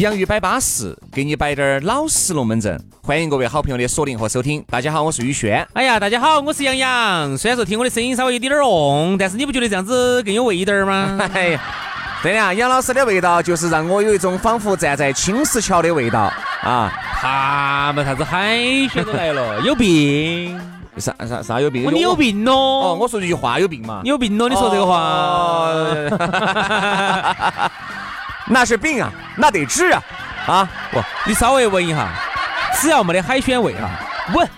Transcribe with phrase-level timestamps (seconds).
[0.00, 2.82] 洋芋摆巴适，给你摆点儿老实龙门阵。
[3.02, 4.64] 欢迎各位好朋友的锁定和收听。
[4.70, 5.66] 大家好，我是宇轩。
[5.74, 7.36] 哎呀，大家好，我是杨洋。
[7.36, 11.18] 虽然说听我的声音稍微有点儿嗡，但是你不觉得这样子更有味道吗？
[11.34, 11.60] 哎呀，
[12.22, 16.90] 对呀，杨老师的味道就是让我有一种仿佛站在青石桥的味道啊。
[17.20, 18.56] 他们啥子海
[18.90, 20.58] 鲜都来了，有病？
[20.96, 21.92] 啥啥啥有病？
[21.92, 22.54] 你有病咯？
[22.54, 24.00] 哦，我说这句话有病嘛？
[24.02, 24.48] 你有病咯？
[24.48, 25.70] 你说这个话？
[28.52, 30.02] 那是病啊，那得治啊！
[30.46, 32.08] 啊，不，你稍微闻一下，
[32.74, 33.88] 只要没得海鲜味啊，
[34.34, 34.48] 闻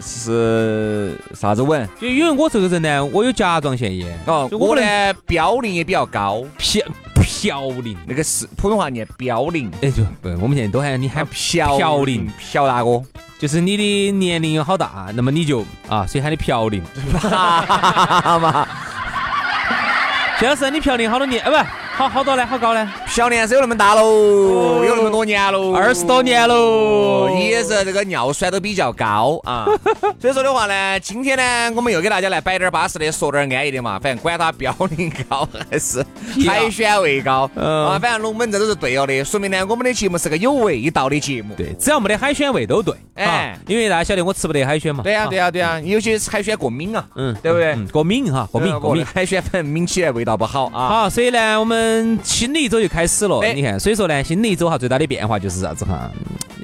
[0.00, 1.86] 是啥子闻？
[2.00, 4.82] 就因为我这个人呢，我有甲状腺炎哦，我呢
[5.26, 6.82] 嘌呤也比较高，嘌
[7.14, 13.02] 嘌呤那个是普通话念嘌呤，哎就不，我们现在都喊你喊嘌呤，朴大哥，
[13.38, 16.80] 就是你的年龄有好大，那么你就啊，所以喊你嘌呤，
[18.40, 18.66] 嘛。
[20.40, 21.56] 现在是你嘌呤好多年，哎不。
[21.96, 22.44] 好好多嘞？
[22.44, 22.86] 好高嘞？
[23.14, 29.68] 小年是有那么大喽，有那么多年喽，二十多年喽，也是这个尿酸都比较高啊。
[30.20, 34.00] 所以说的话呢，今天呢，我们又给大家来摆点巴适的，说点安逸的嘛。
[34.00, 36.04] 反正管它嘌呤高还是
[36.44, 41.54] 海鲜味高，啊，反正龙门阵都是对了的，说明呢，我们的节目是个有味道的节目。
[41.54, 42.92] 对，只要没得海鲜味都对。
[43.14, 45.04] 哎，因为大家晓得我吃不得海鲜嘛。
[45.04, 47.76] 对呀，对呀，对呀，有些海鲜过敏啊，嗯，对不对？
[47.92, 50.88] 过敏哈，过敏过敏，海鲜反正抿起来味道不好啊。
[50.88, 51.84] 好，所以呢，我们。
[51.84, 56.10] 嗯，新的一周就开始了，你看，所以说呢，新的一周哈，最大的变化就是啥子哈？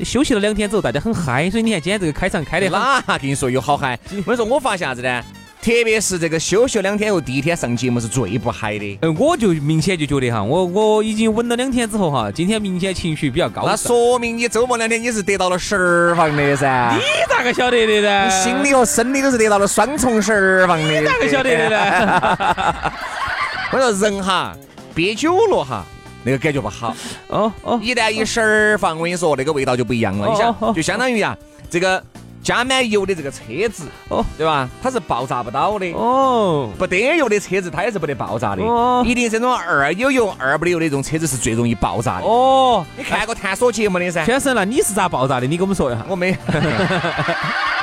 [0.04, 3.98] 休息了两天之后，大家很嗨，所以你看今天这个开场开的哪跟你说有好嗨？
[4.10, 5.22] 我跟你说，我发现啥子呢？
[5.62, 8.98] 特别是这个休息两天后，第一天上节目是最不嗨的。
[9.02, 13.64] 嗯，我就明显就觉得哈，我我已经稳了两天之后哈，今天明显情绪比较高。
[13.66, 16.96] 那说明你周末两天你是得到了释放的噻。
[16.96, 18.24] 你咋个晓得的呢？
[18.24, 21.00] 你心理和生理都是得到了双重释放的。
[21.00, 22.92] 你咋个晓得的呢？
[23.72, 24.56] 我说人哈。
[24.92, 25.86] 憋久了哈，
[26.22, 26.94] 那个感觉不好。
[27.28, 30.28] 哦哦，一旦一释放，我跟你说，那个味道就不一样了。
[30.28, 31.36] 你想，就相当于啊，
[31.70, 32.03] 这个
[32.42, 33.38] 加满油的这个车
[33.72, 34.69] 子，哦，对吧？
[34.82, 35.86] 它是爆炸不到的。
[35.92, 38.62] 哦，不得油的车子，它也是不得爆炸的。
[38.62, 42.26] 哦，一定是这种二有油二不得油的这种车子是最容易爆炸的。
[42.26, 44.25] 哦，你看过探索节目的噻？
[44.25, 45.47] 先生，那你是咋爆炸的？
[45.47, 46.04] 你给我们说一下。
[46.08, 46.37] 我没。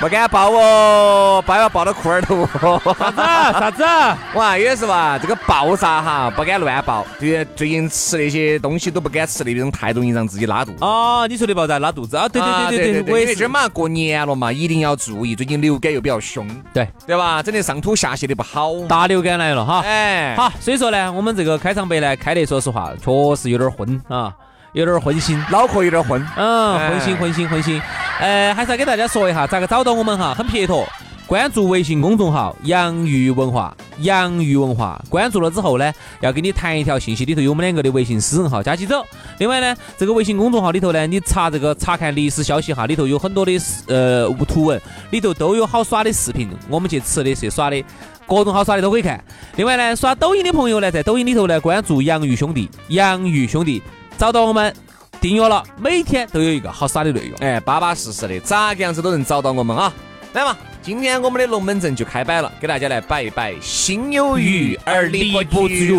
[0.00, 2.48] 不敢抱哦，抱要抱到裤儿头。
[2.94, 3.16] 啥子？
[3.18, 3.84] 啥子？
[4.34, 7.06] 哇，也是吧，这个爆炸哈，不敢乱爆。
[7.18, 10.78] 对，最近吃那些东西都不敢吃，那种太容易让自己拉肚子。
[10.80, 12.26] 哦，你说的爆炸拉肚子啊？
[12.30, 13.20] 对对对对对。
[13.20, 15.36] 因为这儿嘛过年了嘛，一定要注意。
[15.36, 17.42] 最近流感又比较凶，对对吧？
[17.42, 18.72] 整的上吐下泻的不好。
[18.88, 19.82] 大流感来了哈。
[19.84, 24.32] 哎，好，所以说呢，我们这个开场白呢开的，说实话，确实有点昏啊。
[24.72, 27.80] 有点昏心，脑壳有点昏，嗯，昏心昏心昏心。
[28.20, 30.86] 呃，还是要给大家说一下咋个找到我们哈，很撇脱，
[31.26, 35.02] 关注微信公众号“洋芋文化”，洋芋文化。
[35.08, 39.04] 关注了之后呢，要给你弹一条信息，里头有我们两个的微信私人号，加起走。
[39.38, 47.82] 另外呢，这个微信公众号里头呢，你查这个查看历史消息哈，里头有很多的呃图文，里头都有好耍的视频，我们去吃的去耍的，
[48.26, 49.22] 各种好耍的都可以看。
[49.56, 53.82] 另外呢，刷抖音的朋友呢，在抖音里头呢，关注“洋芋兄弟”，洋芋兄弟。
[54.20, 54.70] 找到我们，
[55.18, 59.90] 订阅了，每天都有一个好耍的内容，哎，巴巴适适的，咋个样子都能找到我们啊！
[60.34, 65.96] 来嘛，今天我们的龙门阵就开摆了，给大家来摆一摆，心有余而力不足。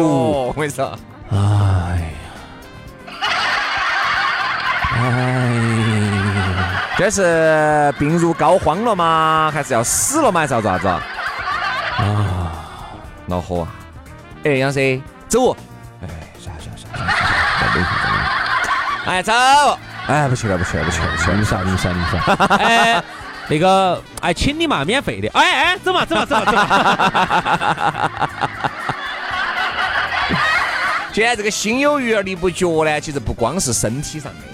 [0.50, 0.96] 我跟你说，
[1.32, 2.14] 哎
[3.10, 3.26] 呀，
[4.98, 5.58] 哎，
[7.00, 9.50] 这是病入膏肓了吗？
[9.52, 10.42] 还是要死了吗？
[10.42, 10.88] 还是要咋子？
[10.88, 11.02] 啊，
[13.26, 13.74] 恼火啊！
[14.44, 15.58] 哎，杨 Sir，走。
[19.12, 19.34] 哎，走！
[20.08, 21.38] 哎，不去了，不去了，不去了，不去了！
[21.38, 22.18] 你说，你说，你说。
[22.56, 23.04] 哎，
[23.50, 25.28] 那个，哎，请你嘛，免费的。
[25.34, 28.22] 哎哎，走嘛，走嘛，走嘛，走嘛。
[31.12, 34.46] 现在这个心有余而力不足呢，其实不光是身体上的，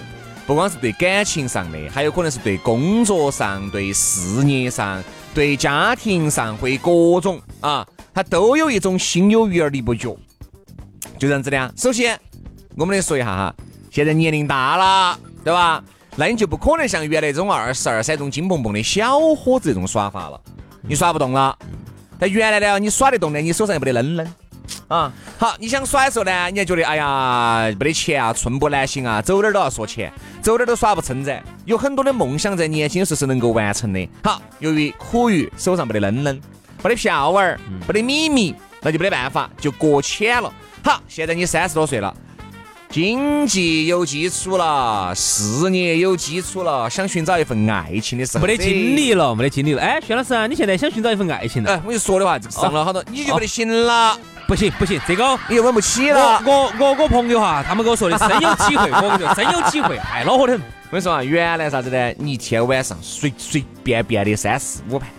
[0.48, 5.04] 不光是对感情上的，还有可能是对工作上、对事业上、
[5.36, 10.19] 对家庭上，会各种啊，他都有一种心有余而力不足，
[11.19, 11.71] 就这样子的啊。
[11.77, 12.19] 首先。
[12.80, 13.56] 我们来说一下哈，
[13.98, 15.84] 现在年龄大了，对吧？
[16.16, 20.40] 那你就不可能像原来这种二十二三这种金蹦蹦的小伙子这种耍法了，
[20.84, 21.58] 你耍不动了。
[22.20, 24.34] 但原来呢，你耍得动呢，你手上又没得扔扔。
[24.88, 31.44] 啊，好，你想耍的时候呢，你还觉得哎呀没得钱啊，寸步难行啊，走哪儿都要说钱，走哪儿都耍不撑噻。
[31.66, 34.08] 有很多的梦想在年轻时是能够完成的。
[34.24, 36.40] 好，由于苦于手上没得扔扔，
[36.84, 40.54] 没得票玩儿，没得米米，那就没得办法，就搁浅了。
[40.84, 42.16] 好，现在你三十多岁了。
[42.89, 49.81] 经济有基础了，事业有基础了，想寻找一份爱情的时候，没得精力了，没得精力了。
[49.81, 51.72] 哎，薛老师啊，你现在想寻找一份爱情了？
[51.74, 54.18] 哎，我就说的话，上了好多，你就不得行了，
[54.48, 56.42] 不行不行，这个你又稳不起了。
[56.45, 60.54] 我我我朋友哈，他们跟我说的深有体会，我跟你说深有体会，太恼火了。
[60.54, 62.13] 我跟你说啊，原来啥子呢？
[62.18, 65.10] 你一天晚上随随便便的三四五盘，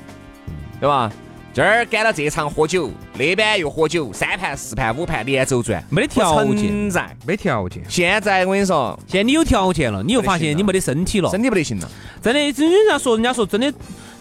[0.81, 1.13] 对吧？
[1.59, 7.83] 这儿赶到这场喝酒，那边又喝酒，三盘四盘五盘连轴转，没得条件，在没条件。
[7.89, 11.91] 现在我跟你说，现在你有条件了，你又发现你没得身体了，身体不得行了。
[12.23, 13.75] 真的，真人家说，人家说真的，人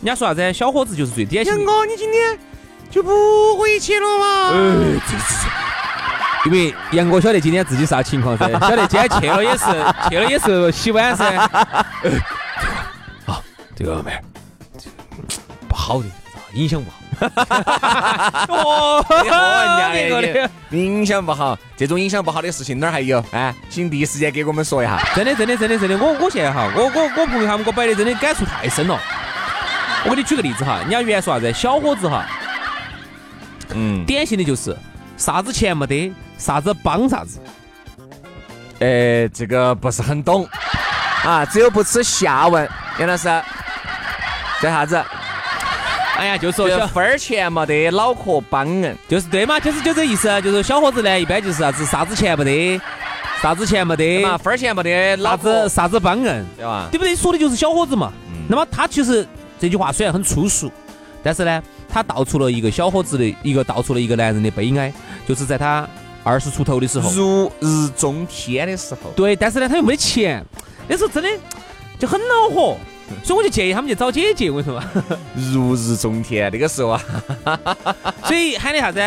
[0.04, 0.52] 家说啥子？
[0.52, 1.56] 小伙子就是最典型。
[1.56, 2.40] 杨哥，你今天
[2.90, 4.26] 就不回去了吗？
[4.54, 5.24] 呃，这这
[6.44, 9.66] 这，因为杨哥晓得今天自己啥情况噻， 晓得今天去了也是
[10.10, 11.38] 去了也是洗碗噻。
[13.28, 13.44] 啊，
[13.78, 14.24] 这个妹儿，
[15.70, 16.08] 不好的，
[16.56, 16.98] 影响不好。
[17.20, 23.24] 哈哈哈哈哦， 这 个的影响不好，这种影响不好的事情哪儿还有？
[23.32, 25.00] 哎，请第一时间给我们说一下。
[25.16, 29.00] 真的，真的，真的，真的，我我现在哈，我我我朋友他们给我摆的真的感触太深了。
[30.06, 31.52] 我给你举个例子哈，人家原说啥子？
[31.54, 32.26] 小伙子哈，
[33.74, 34.76] 嗯，典型的就是
[35.18, 37.42] 啥子钱没得，啥子帮啥子。
[38.80, 40.48] 呃，这个不是很懂
[41.26, 42.70] 啊，只有不耻下问。
[43.00, 43.28] 杨老师，
[44.62, 45.04] 这啥子？
[46.18, 52.82] 哎呀，就说分儿钱没得，脑壳帮硬，就是对嘛，就是就这意思，就是小伙子呢，一般就是啥子啥子钱没得，
[53.42, 56.88] 啥子钱没得嘛，分儿钱没得，啥子啥子帮硬，对吧？
[56.92, 57.16] 对不对？
[57.16, 58.12] 说的就是小伙子嘛。
[58.50, 59.28] 那么他其实
[59.60, 60.72] 这句话虽然很粗俗，
[61.22, 64.92] 但是呢，他道出了一个小伙子的一个道出了一个男人的悲哀，
[65.28, 65.88] 就是在他
[66.24, 69.12] 二十出头的时候，如日中天的时候。
[69.16, 70.44] 对，但是呢，他又没得钱，
[70.88, 71.30] 那时候真的
[72.00, 72.76] 就很恼火。
[73.24, 74.84] 所以我就建议他们去找姐姐，我跟你说
[75.54, 77.02] 如日中天那个时候啊，
[78.26, 79.00] 所以喊的啥子？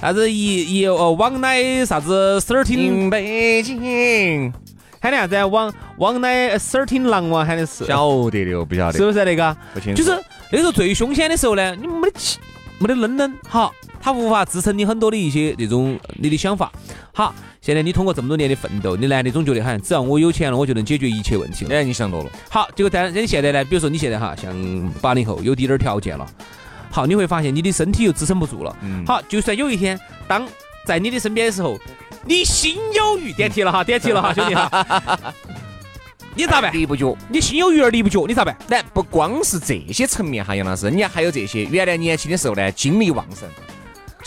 [0.00, 4.52] 啥子一一哦，往乃啥子 thirteen 北京，
[5.00, 5.44] 喊的啥子？
[5.46, 7.86] 往往乃 thirteen 狼王喊的是。
[7.86, 8.98] 晓得的，不晓得。
[8.98, 9.56] 是不是那个？
[9.72, 10.02] 不清楚。
[10.02, 12.38] 就是那时候最凶险的时候呢，你没得气，
[12.78, 16.70] 没得愣愣，好，他无法支撑你很多的一些那种你的想法，
[17.16, 17.34] 好。
[17.62, 21.74] 现在你通过这么多年的奋斗，你男的总觉得好像只要我有钱了，我就能解决一切问题了。
[21.74, 22.30] 哎，你想多了。
[22.48, 23.64] 好，结果但你现在呢？
[23.64, 24.54] 比如说你现在哈，像
[25.00, 26.24] 八零后有滴点儿条件了，
[26.92, 28.76] 好，你会发现你的身体又支撑不住了。
[28.82, 29.04] 嗯。
[29.04, 29.98] 好，就算有一天
[30.28, 30.46] 当
[30.84, 31.76] 在你的身边的时候，
[32.24, 35.34] 你心有余，点题了哈，点题了哈，兄弟哈。
[36.36, 36.72] 你咋办？
[36.72, 37.16] 立不脚。
[37.28, 38.56] 你心有余而力不脚，你咋办？
[38.68, 41.64] 但不光是这些层面哈，杨老师，你还有这些。
[41.64, 43.48] 原来年轻的时候呢，精力旺盛。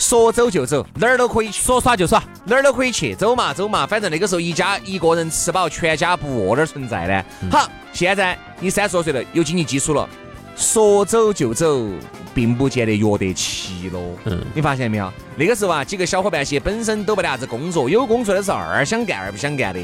[0.00, 7.24] 说走就走，哪儿都可以去，说耍就耍，哪儿都可以去，走嘛走嘛，反正那个时候一家一个人吃饱，全家不饿的存在呢。
[7.50, 10.08] 好，现在你三十多岁了，有经济基础了，
[10.56, 11.86] 说走就走，
[12.34, 14.00] 并不见得约得齐喽。
[14.24, 15.12] 嗯，你发现没有？
[15.36, 19.80] 那个时候啊，几个小伙伴些本身都没得啥子工作，有工作的是二想干二不想干的。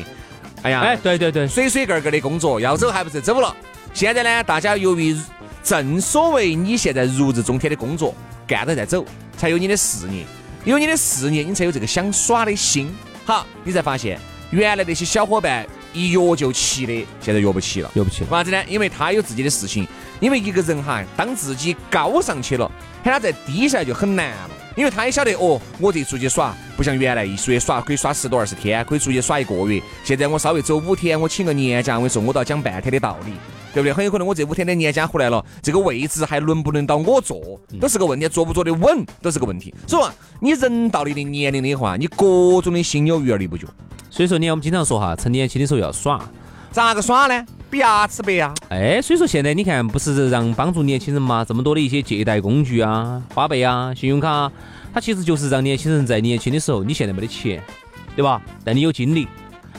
[0.63, 3.55] 哎呀，哎，对对对，水水个个的工作，要走还不是走了。
[3.93, 5.15] 现在呢，大家由于
[5.63, 8.15] 正所谓你现在如日中天的工作
[8.47, 9.05] 干着再走。
[9.37, 10.25] 才有你的事业，
[10.65, 12.95] 有你的事业，你才有这个想耍的心。
[13.25, 14.19] 好，你才发现
[14.51, 18.23] 原来那些小伙伴一约就齐的，现在约不齐了，约不齐。
[18.23, 18.65] 为啥子呢？
[18.69, 19.87] 因为他有自己的事情。
[20.19, 22.71] 因为一个人哈，当自己高上去了，
[23.05, 24.51] 喊他再低下来就很难了。
[24.75, 29.83] 因为他也晓得哦，我这出去耍不像原来一出去耍可以耍十多二十天，可以出去耍一个月。
[30.05, 33.33] 现在我稍微走五天，我请个年假，我跟你说，我都要讲半天的道理。
[33.77, 33.93] 对不对？
[33.93, 38.27] 很有可能我这五天的年假回来了，这个位置还轮不轮到我坐，都是个问题。
[38.27, 39.75] 坐不坐得稳都是个问题。
[39.87, 43.67] 所以说，你人到了一定年龄的话，你各种的心有余而力不足。
[44.09, 46.27] 所以说，你看我们经常说哈，趁年轻的时候要耍，
[46.71, 47.47] 咋个耍呢？
[47.69, 48.55] 比牙齿白啊！
[48.71, 51.45] 哎，所以说现在你看，不是让帮助年轻人嘛？
[51.45, 54.51] 这么多的一些借贷工具啊，花呗啊，信用卡，
[54.95, 57.63] 它其实就是让年轻人在年轻的时候，你现在没得钱，
[58.15, 58.41] 对吧？
[58.65, 59.29] 但你有精力，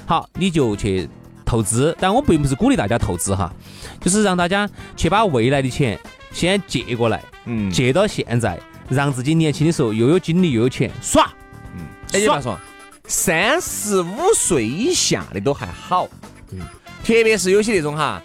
[0.06, 1.10] 好，你就去。
[1.48, 3.52] 投资，但我并不是鼓励大家投资哈，
[4.02, 5.98] 就是让大家去把未来的钱
[6.34, 11.34] 先借过来，嗯，借到现在，让自己年轻的时候又有精力又有钱耍，
[11.74, 12.60] 嗯，哎，你话说，
[13.08, 16.10] 三十五岁以下的都还好，
[16.52, 16.60] 嗯，
[17.06, 18.22] 特别是有些那种哈，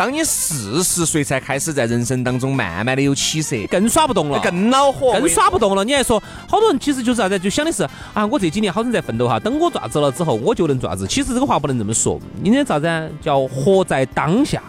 [0.00, 5.84] 当你四十岁才开始在人生当中慢慢的有起色，更耍不动了，更恼火，更耍不动了。
[5.84, 11.06] 你还说，好多人其实就是啥子，就想的是啊，我这几年好生在奋斗哈，等我爪子了之后，我就能爪子。
[11.06, 13.12] 其实这个话不能这么说，应该啥子？
[13.20, 14.62] 叫活在当下。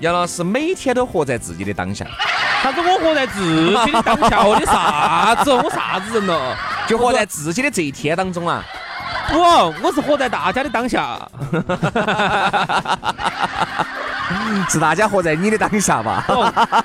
[0.00, 2.06] 杨老师每天都活在自己的当下。
[2.62, 2.82] 啥子？
[2.82, 3.42] 我活在自
[3.86, 4.44] 己的当下？
[4.44, 5.50] 我的啥子？
[5.50, 6.54] 我啥子人了？
[6.86, 8.62] 就活在自己的这一天当中啊！
[9.30, 9.38] 不，
[9.82, 11.18] 我是活在大家的当下。
[14.68, 16.24] 是大家活在你的当下吧？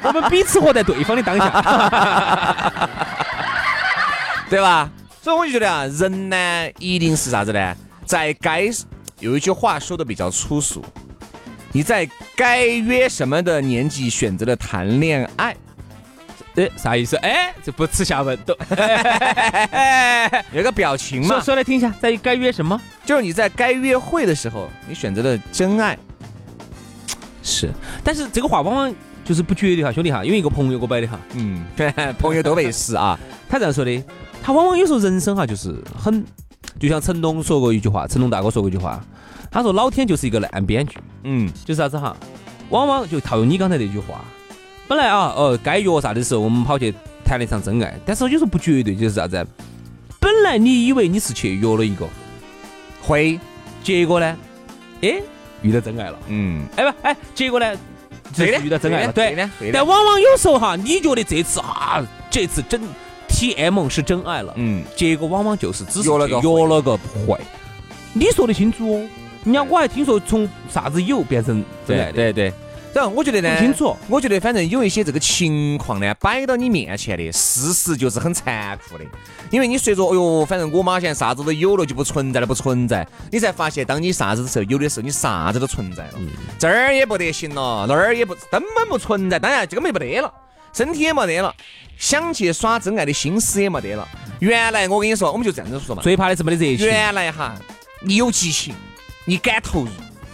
[0.03, 2.89] 我们彼此活在对方的当下，
[4.49, 4.89] 对吧？
[5.21, 7.75] 所以我就觉得啊，人呢，一定是啥子呢？
[8.05, 8.63] 在该
[9.19, 10.83] 有一句话说的比较粗俗，
[11.71, 15.55] 你在该约什么的年纪选择了谈恋爱。
[16.55, 17.15] 哎，啥意思？
[17.17, 18.57] 哎，这不耻下问，都
[20.51, 21.27] 有个表情嘛。
[21.27, 22.79] 说说来听一下，在该约什么？
[23.05, 25.97] 就是你在该约会的时候，你选择了真爱。
[27.49, 27.69] 是，
[28.03, 31.19] 但是这个话往往就是不绝对哈，兄弟哈，因为一个朋友给我摆的哈。
[31.33, 33.19] 嗯，对， 朋友都没事啊。
[33.49, 34.03] 他这样说的，
[34.43, 36.23] 他往往有时候人生哈，就是很，
[36.79, 39.03] 就像成龙说过一句话，成龙大哥说过一句话，
[39.49, 40.97] 他说老天就是一个烂编剧。
[41.23, 42.15] 嗯，就是啥子哈，
[42.69, 44.23] 往往就套用你刚才那句话。
[44.87, 46.93] 本来啊，哦，该约啥的时候，我们跑去
[47.25, 47.99] 谈了一场真爱。
[48.05, 49.45] 但是有时候不绝对，就是啥子？
[50.19, 52.07] 本来你以为你是去约了一个
[53.01, 53.39] 会，
[53.83, 54.37] 结果呢，
[55.01, 55.21] 哎，
[55.61, 56.19] 遇到真爱了。
[56.27, 57.75] 嗯，哎不，哎，结果呢，
[58.33, 59.13] 这是遇到真爱了。
[59.13, 62.81] 对但往往有时候哈，你觉得这次啊，这次真
[63.27, 64.53] T M 是真爱了。
[64.57, 67.39] 嗯，结果往往就是只是约了个约了个会。
[68.13, 69.09] 你说得清楚哦。
[69.45, 72.11] 人家我还听说从啥子有变成真爱的。
[72.13, 72.53] 对对。
[72.93, 73.95] 然后我觉得呢，清楚。
[74.07, 79.03] 我觉得反正有一些这个情况呢，摆到你面前的事实就是很残酷的。
[79.51, 83.07] 因为你随着，哎呦，反正我妈现在啥子都有了，就不存在了，不存在。
[83.31, 86.13] 你才发现，当你啥子的时候，有的时候你啥子都存在了。
[86.57, 89.37] 这儿也不得行了，那儿也不根本不存在。
[89.37, 90.33] 当然，这个没不得了，
[90.73, 91.53] 身体也没得了，
[91.97, 94.07] 想去耍真爱的心思也没得了。
[94.39, 96.01] 原来我跟你说，我们就这样子说嘛。
[96.01, 96.87] 最怕的是没得热情。
[96.87, 97.55] 原来哈，
[98.01, 98.73] 你有激情，
[99.25, 99.89] 你敢投入。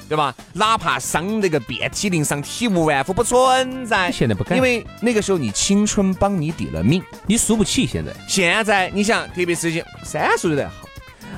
[0.07, 0.33] 对吧？
[0.53, 4.12] 哪怕伤那个遍体鳞伤、体无完肤，不存在。
[4.12, 7.88] 现在不敢，因为那个时候你青春帮你抵了命，你输不起。
[7.88, 10.88] 现在，现在你想，特别是些三十岁的好，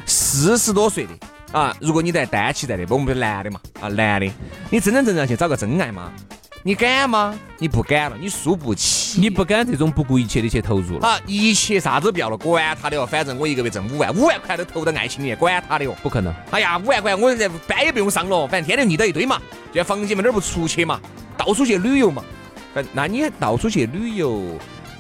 [0.05, 1.11] 四十多岁的
[1.57, 4.31] 啊，如果你在单期在的，我们是男的嘛啊，男的，
[4.69, 6.11] 你真真正正去找个真爱吗？
[6.67, 7.33] 你敢吗？
[7.59, 11.07] 你不敢了，你输不起，你不敢这种不顾一切的去投入了。
[11.07, 16.35] 好，一切啥子不要了，管他的哦，反正我一个月挣五万，五万块都投到爱情里面，管他的哦，不可能。
[16.51, 20.99] 哎呀，五万块我这班也不用上了，反正天天腻到一堆嘛，就在房间门那儿不出去嘛，
[21.37, 22.21] 到处去旅游嘛。
[22.91, 24.59] 那你到处去旅游？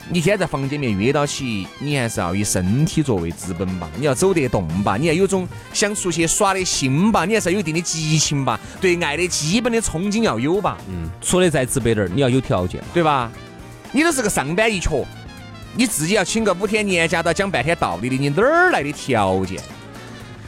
[0.09, 3.89] 你现在在房间里面约到起，你还是要以身体作为资本吧？
[3.97, 4.95] 你要走得动吧？
[4.95, 7.25] 你要有种想出去耍的心吧？
[7.25, 8.57] 你还是要有一定的激情吧？
[8.79, 10.77] 对爱的基本的憧憬要有吧？
[10.87, 13.29] 嗯，说的再直白点儿，你要有条件，对吧？
[13.91, 15.05] 你都是个上班一瘸，
[15.75, 19.59] 你自己要请个五天年假，都要讲半天道理的，你哪儿来的条件？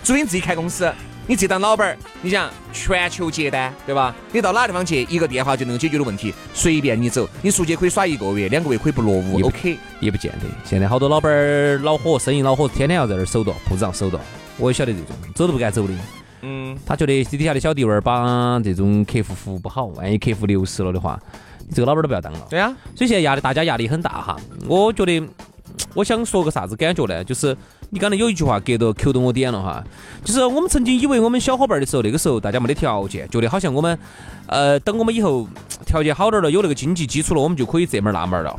[0.05, 0.89] 除非你自己开公司。
[1.29, 4.15] 你这当老板儿，你想全球接单，对吧？
[4.31, 7.29] 你到哪地方去，一个电话就能够解决的问题，随便你走。
[7.43, 9.77] 你出去可以耍一个月、两个月，可以不落伍，OK？
[9.99, 10.47] 也不见得。
[10.65, 14.19] 现在好多老板儿恼火，生意恼火，天天要在那儿守着，铺子上守着。
[14.57, 15.93] 我也晓得这种，走都不敢走的。
[16.41, 16.75] 嗯。
[16.83, 21.21] 他觉得底下的小弟娃儿把这种客户服务不好，万一客户流失了的话，
[21.59, 22.47] 你这个老板儿都不要当了。
[22.49, 22.75] 对啊。
[22.95, 24.35] 所以现在压力，大家压力很大哈。
[24.67, 25.21] 我觉得，
[25.93, 27.23] 我想说个啥子感觉呢？
[27.23, 27.55] 就是。
[27.91, 29.83] 你刚才有一句话，隔到扣到我点了哈，
[30.23, 33.97] 就是我们曾经以为我们小伙伴的时候，那个时候大家没得条件，觉得好像我们，
[34.45, 35.47] 呃，等我们以后
[35.87, 38.55] 条件好点了，有那个经济基础了，我们就可以这门那门了。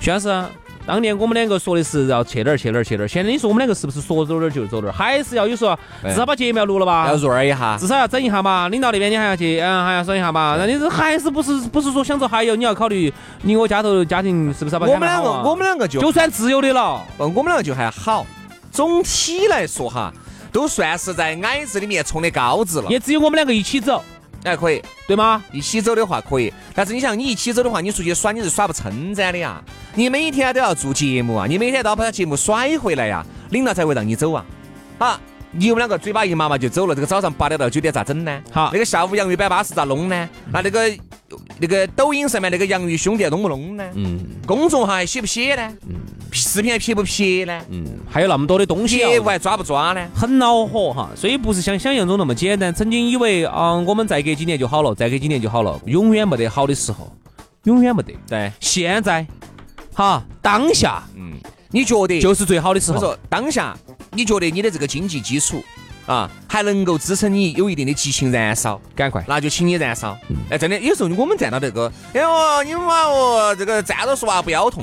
[0.00, 0.44] 徐老师。
[0.86, 4.92] 当年我们两个说的是要去哪儿去哪儿去哪儿，现在你说我们两个是不是说走哪儿就走哪儿？
[4.92, 7.08] 还是要有说至少把节目要录了吧？
[7.08, 8.68] 要润一下，至少要整一下嘛。
[8.68, 10.56] 领导那边你还要去，嗯，还要整一下嘛。
[10.56, 13.12] 那你这还是不是不是说想着还有你要考虑
[13.42, 14.86] 你我家头家庭是不是要把？
[14.86, 18.24] 我们两个我们两个就就算自由的了，我们两个就还好。
[18.70, 20.12] 总体来说哈，
[20.52, 22.88] 都算是在矮子里面冲的高子了。
[22.88, 24.04] 也只有我们两个一起走。
[24.46, 25.42] 哎，可以，对吗？
[25.50, 29.60] 一起走的话可以，但是你想，你一起走的话，你出去耍你是耍不称赞的呀。
[29.96, 34.46] 你每天都要做节目啊，你每天都要把节目甩回来呀，领导才会让你走啊。
[34.98, 35.20] 啊，
[35.52, 38.42] 你们两个嘴巴一麻麻就走了，这个早上八点到九点咋整呢？
[38.50, 40.28] 好，那个下午洋芋摆巴士咋弄呢？
[40.52, 40.96] 那那个
[41.58, 43.84] 那个抖音上面那个洋芋兄弟弄不弄呢？
[43.94, 44.20] 嗯。
[44.46, 45.76] 公众号还写不写呢？
[45.88, 45.96] 嗯。
[46.32, 47.62] 视频还撇不撇呢？
[47.70, 50.06] 嗯，还有那么多的东西，业务还抓不抓呢？
[50.14, 52.74] 很恼火哈，所以不是像想象中那么简单。
[52.74, 57.10] 曾经以为啊，我们再隔几年就好了，再隔几年就好了，永远没得好的时候，
[57.62, 58.12] 永远没得。
[58.28, 59.26] 对，现在，
[59.94, 61.32] 哈，当下，嗯，
[61.70, 62.98] 你觉得就是最好的时候。
[62.98, 63.74] 我说当下，
[64.16, 65.62] 你觉得你的这个经济基础
[66.06, 70.16] 啊，还能够支撑你有一定的激情燃烧，赶快，那就请你燃烧。
[70.48, 74.82] 哎，真的，有时候我们站到这个，哎呦，你们嘛哦，这个站着说话不腰痛，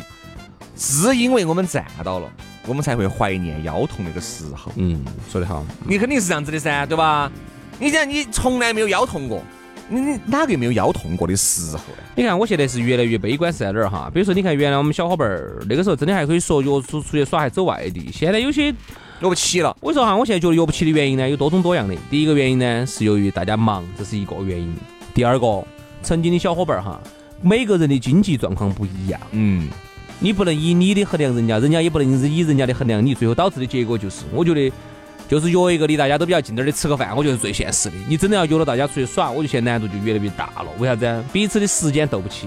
[0.78, 2.32] 是因为我们站到了，
[2.68, 4.72] 我们才会怀念腰痛那个时候。
[4.76, 7.32] 嗯，说得好，你肯定是这样子的噻，对吧？
[7.80, 9.42] 你讲你从来没有腰痛过。
[9.90, 12.04] 你你哪个没有腰痛过的时候呢？
[12.16, 14.10] 你看我现在是越来越悲观是在哪儿哈？
[14.14, 18.10] 比如说，你看原来我们小伙伴儿那个时候真的还可以说约出出去耍，还走外地。
[18.12, 18.74] 现在有些
[19.24, 19.76] 约不起了。
[19.80, 21.96] 我说哈，我现在觉得约不起的原因呢有多种多样的。
[22.10, 24.76] 第一个原因呢是由于大家忙，这是一个原因。
[25.14, 25.64] 第二个，
[26.02, 27.02] 曾经的小伙伴儿哈，
[27.42, 29.20] 每个人的经济状况不一样。
[29.32, 29.70] 嗯。
[30.20, 34.72] 你不能以你的衡量人家，人家也不能以人家的衡量你，最后导致的结果就是，我觉得。
[35.26, 37.96] 就是约一个离大家都比较近点儿的吃个饭，我觉得是最现实的。
[38.08, 40.66] 你真的要约了大家出去耍，我觉得现在难度就越来越大了。
[40.78, 41.24] 为啥子？
[41.32, 42.46] 彼此的时间斗不起，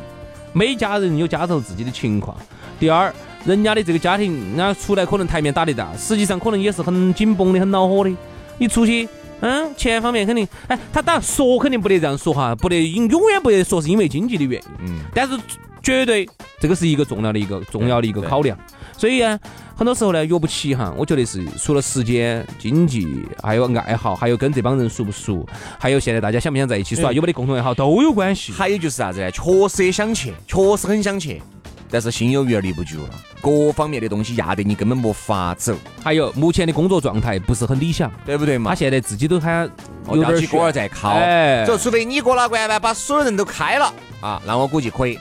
[0.52, 2.36] 每家人有家头自己的情况。
[2.78, 3.12] 第二，
[3.46, 8.10] 人家的这个家庭，人家出来可能台面打得大，实际上可能也是很紧绷的、很恼火的。
[8.58, 9.08] 你出去，
[9.40, 14.68] 嗯，钱方面肯定，哎，他当然说肯定不得这样说哈，不得永永远不得说是因为经济的原因。
[14.80, 15.00] 嗯。
[15.14, 15.38] 但是
[15.82, 18.58] 绝对这个是一个重要的一个重要的一个考量。
[18.96, 19.38] 所以啊，
[19.76, 23.06] 很多时候呢约不起哈，我觉得是除了时间、经济，
[23.42, 25.46] 还有爱好，还有跟这帮人熟不熟，
[25.78, 28.52] 还有现在大家想不想在一起耍，有没得共同爱好都有关系。
[28.52, 29.30] 还有就是啥子呢？
[29.30, 31.42] 确实也想去，确实很想去，
[31.90, 35.76] 但是心有余而力不足了，各方面的东西压得你根本没法走。
[36.02, 38.70] 还有目前的工作状态不是很理想，对不对嘛？
[38.70, 39.70] 他现在自己都喊
[40.10, 45.18] 有点锅儿在靠，哎，就除非你过了关吧，把所有人都开了啊，那我估计可以。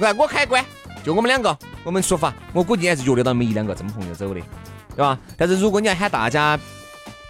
[0.00, 0.64] 来，我开关。
[1.04, 4.40] 就我们两个，我们出发，我估计还是约得到没一两个真朋友走的，
[4.94, 5.18] 对吧？
[5.36, 6.56] 但是如果你要喊大家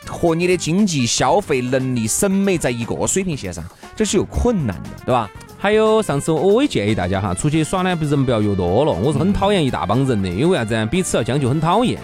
[0.07, 3.65] 和你的经济消费能力、审美在一个水平线上，
[3.97, 5.31] 这是有困难的，对吧？
[5.63, 8.91] 还有上次我也建议大家哈，出去耍呢，不人不要约多了。
[8.91, 10.87] 我是很讨厌一大帮人的，因为啥子？
[10.87, 12.01] 彼此要将就，很讨厌。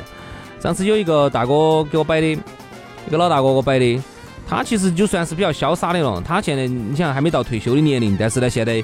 [0.61, 4.01] 上次有一个大哥给我摆的，一个老大哥给我摆的，
[4.49, 6.23] 他其实就算是比较潇洒的了。
[6.25, 8.81] 他现在你想还没到退休的年龄，但是呢，现在。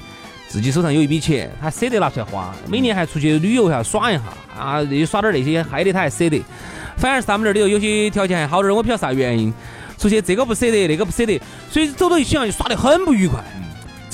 [0.47, 4.23] 自己手上有一笔钱，他舍得拿出来花，每年还出去旅游一下耍一下
[4.57, 6.41] 啊，耍点那些嗨的他还舍得。
[6.97, 9.53] 反而是他们那儿里头有些条件还好点，我不晓得啥原因，
[9.99, 11.41] 出去这个不舍得，那个不舍得，
[11.71, 13.43] 所以走到一起啊就耍得很不愉快。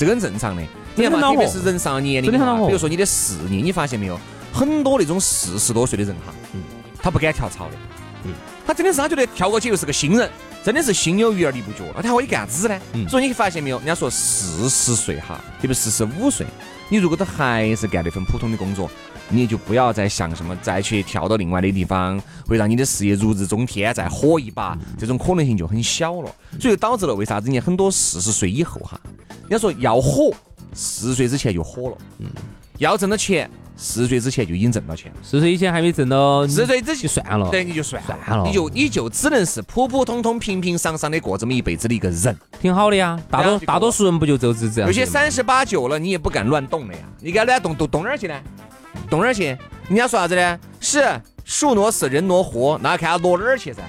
[0.01, 0.63] 这个很正常的，
[0.95, 4.19] 你看嘛，特别是人上了年龄，比如说你的事业，你发现没有，
[4.51, 6.63] 很多那种四十多岁的人哈，嗯，
[6.97, 7.75] 他不敢跳槽的，
[8.23, 8.31] 嗯，
[8.65, 10.27] 他真的是他觉得跳过去又是个新人。
[10.63, 12.79] 真的是心有余而力不足，那他可以干啥子呢？
[13.09, 16.45] 所以你发现没有，人家说四十岁哈，特别四十五岁，
[16.87, 18.87] 你如果都还是干那份普通的工作，
[19.27, 26.31] 你就不要再想什么再去跳到另外的地方，会让你的事业如日中天，再火一把，这种可能性就很小了。
[26.59, 29.01] 所以导致了为啥子你很多四十岁以后哈，
[29.51, 30.31] 人家说要火，
[30.73, 32.27] 四十岁之前就火了，嗯，
[32.77, 33.49] 要挣到钱。
[33.75, 43.19] 四十岁之前就已经挣到钱了，四十岁以前还没挣到，四十岁之前就算了，对，你就算了，你就你就只能是普普通通、平平常常的过这么一辈子的一个人，挺好的呀。
[43.29, 44.87] 大多大多数人不就就是这样？
[44.87, 46.99] 有些三十八九了，你也不敢乱动了呀。
[47.19, 48.39] 你该乱动动动哪儿去呢？
[49.09, 49.47] 动哪儿去？
[49.89, 50.59] 人家说啥子呢？
[50.79, 51.03] 是
[51.43, 53.81] 树挪死，人挪活，那看他挪哪儿去噻。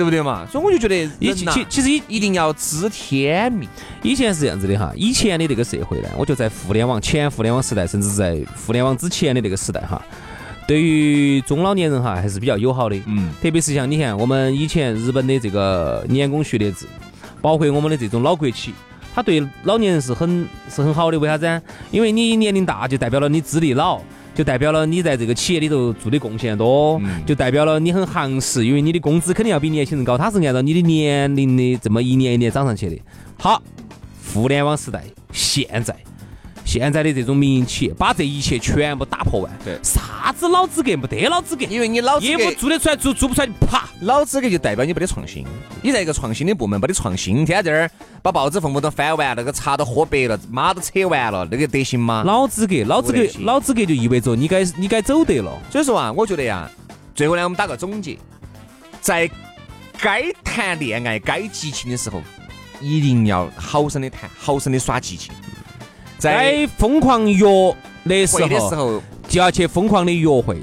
[0.00, 0.46] 对不对嘛？
[0.50, 3.68] 所以我就觉得，以其其实一一定要知天命。
[4.02, 10.00] 以前是这样子的哈，以前的那个社会呢，我就在互联网前互联网时代，甚至在互联网之前的那个时代哈，
[10.66, 12.96] 对于中老年人哈还是比较友好的。
[13.04, 13.30] 嗯。
[13.42, 16.86] 特别是像你看，我们以前日本的这个年功序列制，
[17.42, 18.72] 包括我们的这种老国企，
[19.14, 21.18] 他对老年人是很是很好的。
[21.18, 21.60] 为啥子？
[21.90, 24.00] 因为你年龄大，就代表了你资历老。
[24.34, 32.96] 就代表了你在这个企业里头做的贡献多，就代表了你很行实，因为你的工资肯定要比年轻人高，他是按照你的年龄的这么一年一年涨上去的。
[33.38, 33.62] 好，
[34.32, 35.94] 互联网时代，现在。
[36.70, 39.50] 现在的这种民营企业，把这一切全部打破完。
[39.64, 45.44] 对，啥子老资格没得老资格，因为你老业务做得出来，做做不出来就，啪，老资格就代表你没得创新。
[45.82, 47.90] 你在一个创新的部门没得创新，天天在这儿
[48.22, 52.22] 把报纸缝缝都翻完，那个茶都喝白了，马都扯完了，那个得行吗？
[52.24, 55.50] 老资格，老资格，老资格就意味着你该你该走得了。
[55.72, 56.70] 所以说啊，我觉得呀，
[57.16, 58.16] 最后呢，我们打个总结，
[59.00, 59.28] 在
[60.00, 62.22] 该谈恋爱、该激情的时候，
[62.80, 65.34] 一定要好生的谈，好生的耍激情。
[66.20, 68.36] 在疯狂约的时
[68.76, 70.58] 候，就要去疯狂的约会，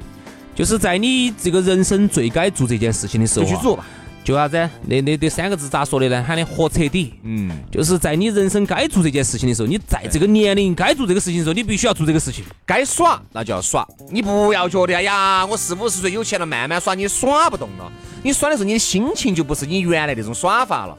[0.56, 3.80] 就是在你这个人生最该做这件事情的时候，就去做。
[4.24, 4.58] 就啥子？
[4.86, 6.22] 那那那三个字咋说的呢？
[6.22, 7.14] 喊的活彻底。
[7.24, 12.44] 嗯，就是在你人生该做这件事情的时候，你在这个年龄该做这个事情的时候，你必须要做这个事情。
[12.66, 17.90] 该耍那就要耍，你不要觉得哎呀，我四五十岁有钱了，慢慢耍，你耍不动了。
[18.22, 20.98] 你耍的时候，你的心情就不是你原来那种耍法了。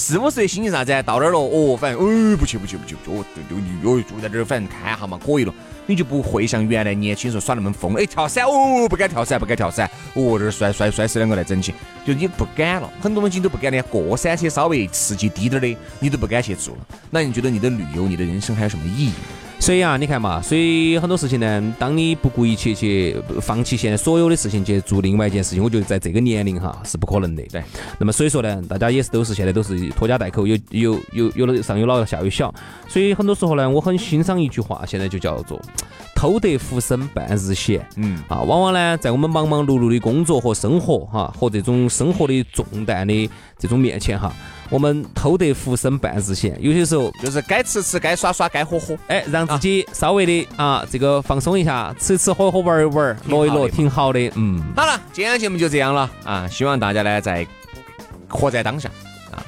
[0.00, 0.92] 四五十岁心情啥子？
[1.02, 5.52] 到那儿了，哦，反正，哦，不去不去不去不去，哦，就就哦住在这儿，反正看一下嘛，可以了。
[5.86, 11.74] 你就不会像原来年轻时候耍那么疯，哎，跳伞哦，不敢跳伞，不敢跳伞，哦，这儿摔摔摔死两个来整起，
[12.06, 16.86] 就你不敢了，很多东西都不敢连过山车稍微刺激低点儿的，你都不敢去做了。
[17.10, 19.12] 那你觉得你的旅游，你的人生还有什么意义？
[19.60, 27.42] 所以啊，你看嘛，所以很多事情呢，当你不顾一切去放弃现在所有的事情去做另外一件事情，我觉得在这个年龄哈是不可能的。
[27.50, 27.62] 对。
[27.98, 32.54] 那么所以说呢，大家也是都是现在都是拖家带口，有有有有了上有老下有小，
[32.86, 35.60] 所以很多时候呢，我很欣赏一句话，现在就叫做
[36.16, 37.86] “偷得浮生半日闲”。
[37.96, 38.22] 嗯。
[38.28, 44.32] 啊，往往呢，在我们忙忙碌碌的工作和生活哈，和这种生活的重担的这种面前哈。
[44.70, 54.30] 我们偷得浮生半日闲，有些时候就是该吃吃，该耍耍，该喝喝，哎，让自己稍微的啊，这个放松一下，吃吃喝喝，玩一玩，乐一乐，挺好的。
[54.34, 56.10] 嗯，好了，今天节目就这样了。
[56.24, 56.46] 啊！
[56.48, 57.46] 希望大家呢在
[58.28, 58.90] 活在当下。
[59.30, 59.40] 啊，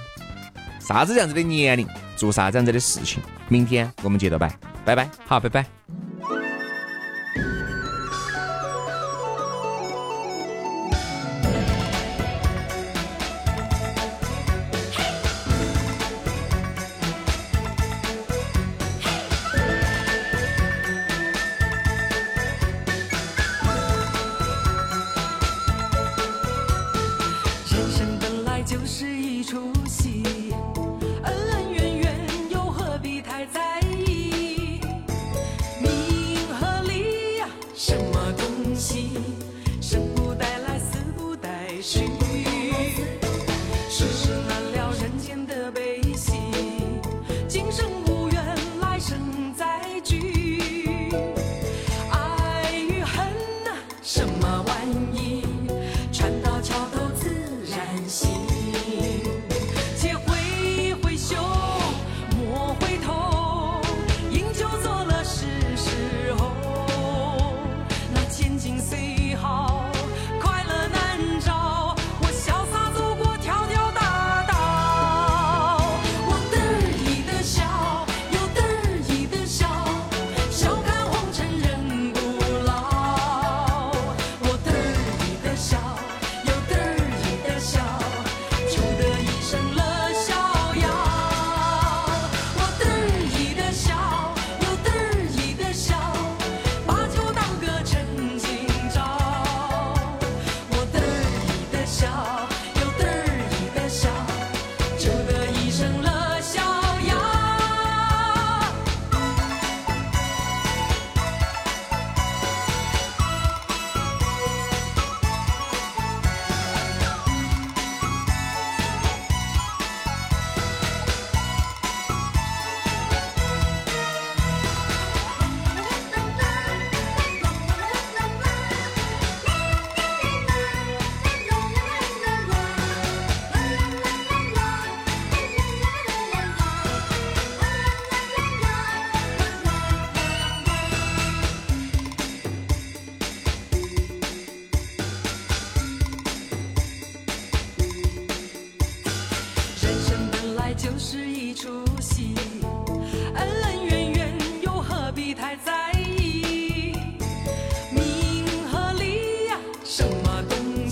[0.78, 6.39] 啥子样子的年龄做啥子样子的事情，明天我们接着拜，拜拜，好，拜拜。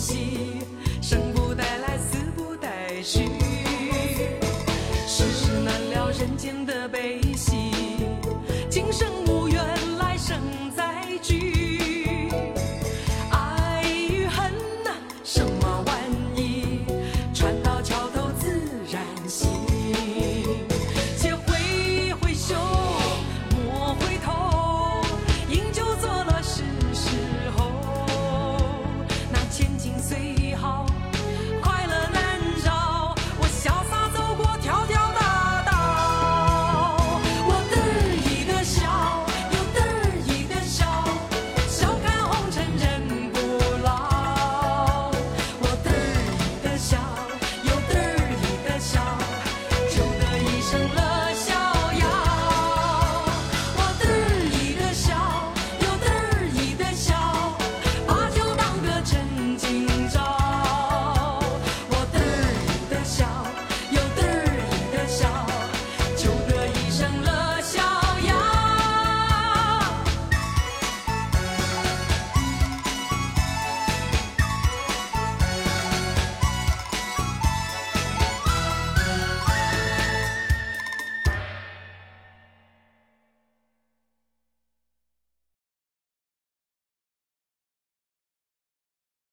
[0.08, 0.47] see.